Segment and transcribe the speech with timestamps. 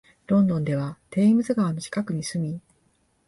[0.25, 2.59] ロンドンではテームズ川の近くに住み、